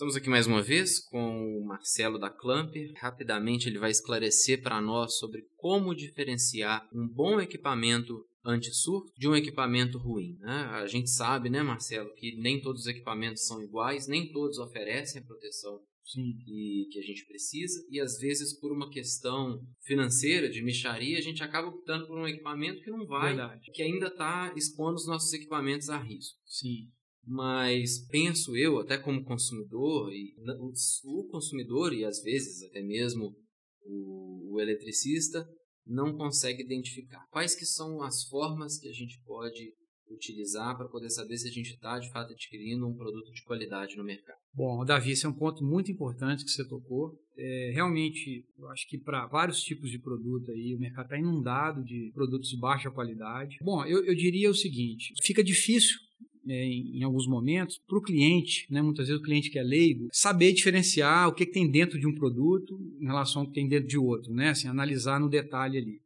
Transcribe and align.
Estamos 0.00 0.16
aqui 0.16 0.30
mais 0.30 0.46
uma 0.46 0.62
vez 0.62 0.98
com 0.98 1.58
o 1.58 1.62
Marcelo 1.62 2.18
da 2.18 2.30
Clamper. 2.30 2.90
Rapidamente 2.96 3.68
ele 3.68 3.78
vai 3.78 3.90
esclarecer 3.90 4.62
para 4.62 4.80
nós 4.80 5.18
sobre 5.18 5.42
como 5.58 5.94
diferenciar 5.94 6.88
um 6.90 7.06
bom 7.06 7.38
equipamento 7.38 8.26
anti-surto 8.42 9.12
de 9.18 9.28
um 9.28 9.36
equipamento 9.36 9.98
ruim. 9.98 10.38
Né? 10.40 10.54
A 10.72 10.86
gente 10.86 11.10
sabe, 11.10 11.50
né, 11.50 11.62
Marcelo, 11.62 12.14
que 12.14 12.34
nem 12.36 12.62
todos 12.62 12.80
os 12.80 12.86
equipamentos 12.86 13.44
são 13.44 13.62
iguais, 13.62 14.08
nem 14.08 14.32
todos 14.32 14.56
oferecem 14.56 15.20
a 15.20 15.24
proteção 15.26 15.78
que, 16.02 16.88
que, 16.90 16.98
a 16.98 17.02
gente 17.02 17.26
precisa 17.26 17.86
e 17.90 18.00
às 18.00 18.18
vezes 18.18 18.58
por 18.58 18.72
uma 18.72 18.88
questão 18.88 19.62
financeira 19.82 20.48
de 20.48 20.62
micharia 20.62 21.18
a 21.18 21.22
gente 21.22 21.42
acaba 21.42 21.68
optando 21.68 22.06
por 22.06 22.18
um 22.18 22.26
equipamento 22.26 22.82
que 22.82 22.90
não 22.90 23.06
vai, 23.06 23.34
Verdade. 23.34 23.70
que 23.70 23.82
ainda 23.82 24.06
está 24.06 24.50
expondo 24.56 24.94
os 24.94 25.06
nossos 25.06 25.30
equipamentos 25.34 25.90
a 25.90 25.98
risco. 25.98 26.38
Sim 26.46 26.88
mas 27.26 28.06
penso 28.08 28.56
eu, 28.56 28.78
até 28.78 28.98
como 28.98 29.24
consumidor, 29.24 30.12
e 30.12 30.34
o 31.04 31.24
consumidor 31.28 31.92
e 31.92 32.04
às 32.04 32.22
vezes 32.22 32.62
até 32.62 32.82
mesmo 32.82 33.34
o, 33.84 34.54
o 34.54 34.60
eletricista 34.60 35.46
não 35.86 36.16
consegue 36.16 36.62
identificar 36.62 37.26
quais 37.30 37.54
que 37.54 37.66
são 37.66 38.02
as 38.02 38.24
formas 38.24 38.78
que 38.78 38.88
a 38.88 38.92
gente 38.92 39.20
pode 39.24 39.74
utilizar 40.12 40.76
para 40.76 40.88
poder 40.88 41.08
saber 41.10 41.36
se 41.36 41.48
a 41.48 41.52
gente 41.52 41.70
está 41.70 41.98
de 41.98 42.10
fato 42.10 42.32
adquirindo 42.32 42.86
um 42.86 42.96
produto 42.96 43.30
de 43.32 43.42
qualidade 43.44 43.96
no 43.96 44.04
mercado. 44.04 44.38
Bom, 44.52 44.84
Davi, 44.84 45.12
esse 45.12 45.24
é 45.24 45.28
um 45.28 45.36
ponto 45.36 45.64
muito 45.64 45.90
importante 45.90 46.44
que 46.44 46.50
você 46.50 46.66
tocou. 46.66 47.16
É, 47.36 47.70
realmente, 47.72 48.44
eu 48.58 48.68
acho 48.68 48.88
que 48.88 48.98
para 48.98 49.26
vários 49.26 49.62
tipos 49.62 49.90
de 49.90 50.00
produto 50.00 50.50
aí, 50.50 50.74
o 50.74 50.80
mercado 50.80 51.04
está 51.04 51.18
inundado 51.18 51.84
de 51.84 52.10
produtos 52.12 52.48
de 52.48 52.58
baixa 52.58 52.90
qualidade. 52.90 53.58
Bom, 53.62 53.84
eu, 53.84 54.04
eu 54.04 54.14
diria 54.14 54.50
o 54.50 54.54
seguinte: 54.54 55.14
fica 55.22 55.42
difícil 55.42 55.96
é, 56.48 56.64
em 56.64 57.02
alguns 57.02 57.26
momentos, 57.26 57.80
para 57.86 57.98
o 57.98 58.02
cliente, 58.02 58.66
né, 58.70 58.80
muitas 58.82 59.08
vezes 59.08 59.20
o 59.20 59.24
cliente 59.24 59.50
que 59.50 59.58
é 59.58 59.62
leigo, 59.62 60.08
saber 60.12 60.52
diferenciar 60.52 61.28
o 61.28 61.32
que, 61.32 61.46
que, 61.46 61.52
tem 61.52 61.70
dentro 61.70 61.98
de 61.98 62.06
um 62.06 62.14
produto 62.14 62.78
em 63.00 63.06
relação 63.06 63.42
ao 63.42 63.48
que 63.48 63.54
tem 63.54 63.68
dentro 63.68 63.88
de 63.88 63.98
outro, 63.98 64.32
né, 64.32 64.50
assim, 64.50 64.68
analisar 64.68 65.20
no 65.20 65.28
detalhe 65.28 65.78
ali. 65.78 66.00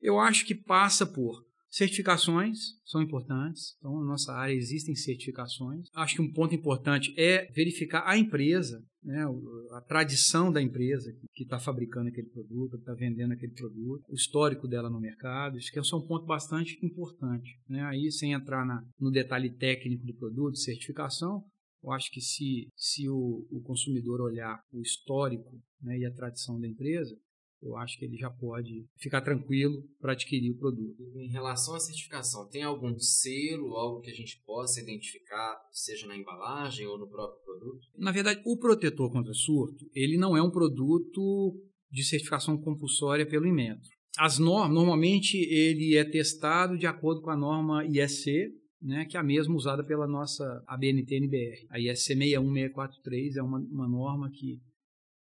Eu 0.00 0.18
acho 0.18 0.44
que 0.44 0.54
passa 0.54 1.06
por 1.06 1.44
certificações, 1.74 2.58
são 2.84 3.02
importantes, 3.02 3.74
então 3.78 3.98
na 3.98 4.06
nossa 4.06 4.32
área 4.32 4.54
existem 4.54 4.94
certificações. 4.94 5.88
Acho 5.92 6.14
que 6.14 6.22
um 6.22 6.32
ponto 6.32 6.54
importante 6.54 7.12
é 7.18 7.50
verificar 7.50 8.04
a 8.06 8.16
empresa, 8.16 8.80
né, 9.02 9.24
a 9.72 9.80
tradição 9.80 10.52
da 10.52 10.62
empresa 10.62 11.12
que 11.34 11.42
está 11.42 11.58
fabricando 11.58 12.10
aquele 12.10 12.28
produto, 12.28 12.76
que 12.76 12.82
está 12.82 12.94
vendendo 12.94 13.32
aquele 13.32 13.52
produto, 13.52 14.04
o 14.08 14.14
histórico 14.14 14.68
dela 14.68 14.88
no 14.88 15.00
mercado. 15.00 15.58
Isso 15.58 15.72
que 15.72 15.78
é 15.80 15.82
um 15.82 16.06
ponto 16.06 16.24
bastante 16.24 16.78
importante. 16.80 17.58
Né? 17.68 17.82
Aí, 17.82 18.08
sem 18.12 18.32
entrar 18.32 18.64
na, 18.64 18.80
no 19.00 19.10
detalhe 19.10 19.50
técnico 19.50 20.06
do 20.06 20.14
produto, 20.14 20.56
certificação, 20.56 21.42
eu 21.82 21.90
acho 21.90 22.08
que 22.12 22.20
se, 22.20 22.68
se 22.76 23.08
o, 23.08 23.46
o 23.50 23.60
consumidor 23.62 24.20
olhar 24.20 24.60
o 24.72 24.80
histórico 24.80 25.60
né, 25.82 25.98
e 25.98 26.06
a 26.06 26.14
tradição 26.14 26.60
da 26.60 26.68
empresa, 26.68 27.16
eu 27.64 27.76
acho 27.76 27.98
que 27.98 28.04
ele 28.04 28.16
já 28.16 28.30
pode 28.30 28.86
ficar 28.98 29.22
tranquilo 29.22 29.82
para 29.98 30.12
adquirir 30.12 30.50
o 30.50 30.58
produto. 30.58 31.02
Em 31.16 31.30
relação 31.30 31.74
à 31.74 31.80
certificação, 31.80 32.48
tem 32.48 32.62
algum 32.62 32.98
selo, 32.98 33.74
algo 33.74 34.00
que 34.00 34.10
a 34.10 34.14
gente 34.14 34.42
possa 34.44 34.80
identificar, 34.80 35.56
seja 35.72 36.06
na 36.06 36.16
embalagem 36.16 36.86
ou 36.86 36.98
no 36.98 37.08
próprio 37.08 37.42
produto? 37.42 37.88
Na 37.96 38.12
verdade, 38.12 38.42
o 38.44 38.58
protetor 38.58 39.10
contra 39.10 39.32
surto, 39.32 39.88
ele 39.94 40.18
não 40.18 40.36
é 40.36 40.42
um 40.42 40.50
produto 40.50 41.58
de 41.90 42.04
certificação 42.04 42.58
compulsória 42.58 43.26
pelo 43.26 43.46
Inmetro. 43.46 43.88
As 44.18 44.38
normas, 44.38 44.74
normalmente 44.74 45.36
ele 45.36 45.96
é 45.96 46.04
testado 46.04 46.78
de 46.78 46.86
acordo 46.86 47.20
com 47.20 47.30
a 47.30 47.36
norma 47.36 47.84
IEC, 47.84 48.52
né, 48.80 49.06
que 49.06 49.16
é 49.16 49.20
a 49.20 49.24
mesma 49.24 49.54
usada 49.54 49.82
pela 49.84 50.06
nossa 50.06 50.62
ABNT-NBR. 50.66 51.66
A 51.70 51.80
IEC 51.80 51.96
61643 51.96 53.36
é 53.36 53.42
uma, 53.42 53.58
uma 53.58 53.88
norma 53.88 54.30
que 54.30 54.60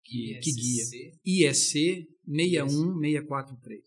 que, 0.04 0.38
que 0.42 0.52
guia. 0.52 0.84
IEC 1.24 2.06
61643. 2.26 3.82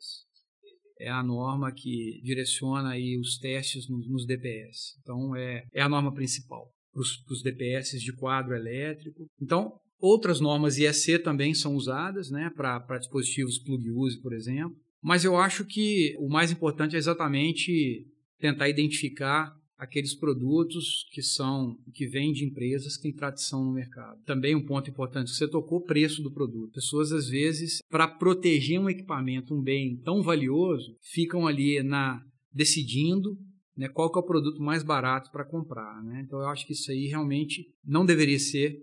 É 0.99 1.09
a 1.09 1.23
norma 1.23 1.71
que 1.71 2.21
direciona 2.23 2.91
aí 2.91 3.17
os 3.17 3.37
testes 3.37 3.89
nos, 3.89 4.07
nos 4.09 4.25
DPS. 4.25 4.97
Então, 5.01 5.35
é, 5.35 5.65
é 5.73 5.81
a 5.81 5.89
norma 5.89 6.13
principal 6.13 6.71
para 6.91 7.01
os 7.01 7.41
DPS 7.41 7.99
de 7.99 8.13
quadro 8.13 8.55
elétrico. 8.55 9.27
Então, 9.41 9.73
outras 9.99 10.39
normas 10.39 10.77
IEC 10.77 11.19
também 11.19 11.53
são 11.53 11.75
usadas 11.75 12.29
né, 12.29 12.51
para 12.55 12.99
dispositivos 12.99 13.57
plug-use, 13.57 14.21
por 14.21 14.33
exemplo. 14.33 14.77
Mas 15.01 15.25
eu 15.25 15.35
acho 15.35 15.65
que 15.65 16.15
o 16.19 16.29
mais 16.29 16.51
importante 16.51 16.95
é 16.95 16.99
exatamente 16.99 18.07
tentar 18.39 18.69
identificar 18.69 19.53
aqueles 19.83 20.15
produtos 20.15 21.05
que 21.11 21.21
são 21.21 21.77
que 21.93 22.07
vêm 22.07 22.31
de 22.31 22.45
empresas 22.45 22.95
que 22.95 23.03
têm 23.03 23.13
tradição 23.13 23.65
no 23.65 23.73
mercado. 23.73 24.21
Também 24.25 24.55
um 24.55 24.65
ponto 24.65 24.89
importante 24.89 25.31
você 25.31 25.47
tocou, 25.47 25.79
o 25.79 25.83
preço 25.83 26.23
do 26.23 26.31
produto. 26.31 26.73
Pessoas 26.73 27.11
às 27.11 27.27
vezes, 27.27 27.79
para 27.89 28.07
proteger 28.07 28.79
um 28.79 28.89
equipamento, 28.89 29.53
um 29.53 29.61
bem 29.61 29.97
tão 29.97 30.23
valioso, 30.23 30.95
ficam 31.01 31.45
ali 31.45 31.83
na 31.83 32.23
decidindo 32.51 33.37
né, 33.75 33.89
qual 33.89 34.11
que 34.11 34.17
é 34.17 34.21
o 34.21 34.25
produto 34.25 34.61
mais 34.61 34.83
barato 34.83 35.31
para 35.31 35.45
comprar. 35.45 36.01
Né? 36.03 36.23
Então 36.25 36.39
eu 36.39 36.47
acho 36.47 36.65
que 36.65 36.73
isso 36.73 36.91
aí 36.91 37.07
realmente 37.07 37.65
não 37.83 38.05
deveria 38.05 38.39
ser 38.39 38.77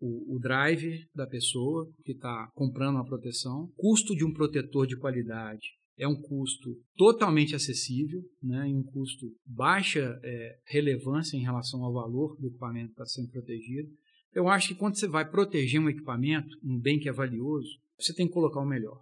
o, 0.00 0.36
o 0.36 0.38
drive 0.38 1.04
da 1.14 1.26
pessoa 1.26 1.90
que 2.04 2.12
está 2.12 2.48
comprando 2.54 2.96
uma 2.96 3.04
proteção, 3.04 3.70
custo 3.76 4.14
de 4.14 4.24
um 4.24 4.32
protetor 4.32 4.86
de 4.86 4.96
qualidade 4.96 5.66
é 5.96 6.08
um 6.08 6.20
custo 6.20 6.76
totalmente 6.96 7.54
acessível, 7.54 8.22
né, 8.42 8.68
e 8.68 8.74
um 8.74 8.82
custo 8.82 9.26
baixa 9.46 10.18
é, 10.22 10.58
relevância 10.66 11.36
em 11.36 11.42
relação 11.42 11.84
ao 11.84 11.92
valor 11.92 12.36
do 12.40 12.48
equipamento 12.48 12.88
que 12.88 13.02
está 13.02 13.06
sendo 13.06 13.30
protegido. 13.30 13.88
Eu 14.32 14.48
acho 14.48 14.68
que 14.68 14.74
quando 14.74 14.98
você 14.98 15.06
vai 15.06 15.28
proteger 15.28 15.80
um 15.80 15.88
equipamento, 15.88 16.48
um 16.64 16.78
bem 16.80 16.98
que 16.98 17.08
é 17.08 17.12
valioso, 17.12 17.70
você 17.98 18.12
tem 18.12 18.26
que 18.26 18.32
colocar 18.32 18.60
o 18.60 18.66
melhor. 18.66 19.00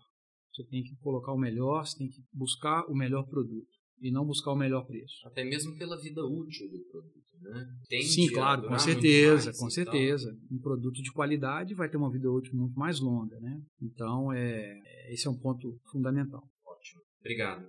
Você 0.54 0.64
tem 0.64 0.82
que 0.82 0.94
colocar 0.97 1.32
o 1.32 1.38
melhor, 1.38 1.86
você 1.86 1.97
tem 1.97 2.08
que 2.08 2.22
buscar 2.32 2.84
o 2.86 2.94
melhor 2.94 3.26
produto 3.26 3.72
e 4.02 4.10
não 4.10 4.26
buscar 4.26 4.52
o 4.52 4.56
melhor 4.56 4.84
preço. 4.84 5.26
Até 5.26 5.44
mesmo 5.44 5.78
pela 5.78 5.98
vida 5.98 6.22
útil 6.26 6.69
do 6.69 6.78
produto, 6.91 7.22
né? 7.41 7.66
Tem 7.88 8.02
Sim, 8.02 8.28
claro, 8.28 8.69
com 8.69 8.78
certeza, 8.78 9.52
com 9.54 9.70
certeza. 9.70 10.36
Um 10.50 10.58
produto 10.58 11.00
de 11.00 11.10
qualidade 11.12 11.75
vai 11.75 11.88
ter 11.88 11.97
uma 11.97 12.10
vida 12.10 12.31
útil 12.31 12.54
muito 12.54 12.78
mais 12.78 13.00
longa, 13.00 13.41
né? 13.41 13.62
Então, 13.81 14.31
é, 14.32 14.78
esse 15.10 15.26
é 15.26 15.31
um 15.31 15.38
ponto 15.38 15.81
fundamental. 15.91 16.42
Obrigado. 17.22 17.62